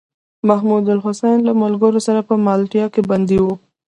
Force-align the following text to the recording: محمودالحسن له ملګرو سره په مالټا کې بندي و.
محمودالحسن 0.49 1.35
له 1.47 1.53
ملګرو 1.63 1.99
سره 2.07 2.19
په 2.29 2.35
مالټا 2.45 2.85
کې 2.93 3.01
بندي 3.09 3.37
و. 3.43 3.47